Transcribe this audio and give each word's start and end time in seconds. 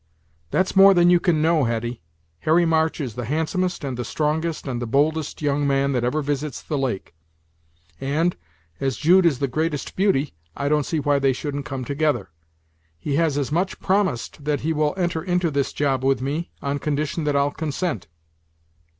"That's 0.49 0.75
more 0.75 0.95
than 0.95 1.11
you 1.11 1.19
can 1.19 1.43
know, 1.43 1.65
Hetty. 1.65 2.01
Harry 2.39 2.65
March 2.65 2.99
is 2.99 3.13
the 3.13 3.25
handsomest, 3.25 3.83
and 3.83 3.95
the 3.97 4.03
strongest, 4.03 4.65
and 4.67 4.81
the 4.81 4.87
boldest 4.87 5.43
young 5.43 5.67
man 5.67 5.91
that 5.91 6.03
ever 6.03 6.23
visits 6.23 6.59
the 6.59 6.75
lake; 6.75 7.13
and, 7.99 8.35
as 8.79 8.97
Jude 8.97 9.27
is 9.27 9.37
the 9.37 9.47
greatest 9.47 9.95
beauty, 9.95 10.33
I 10.57 10.69
don't 10.69 10.87
see 10.87 10.99
why 10.99 11.19
they 11.19 11.33
shouldn't 11.33 11.65
come 11.67 11.85
together. 11.85 12.31
He 12.97 13.17
has 13.17 13.37
as 13.37 13.51
much 13.51 13.73
as 13.73 13.85
promised 13.85 14.43
that 14.45 14.61
he 14.61 14.73
will 14.73 14.95
enter 14.97 15.21
into 15.21 15.51
this 15.51 15.71
job 15.71 16.03
with 16.03 16.19
me, 16.19 16.49
on 16.63 16.79
condition 16.79 17.25
that 17.25 17.35
I'll 17.35 17.51
consent." 17.51 18.07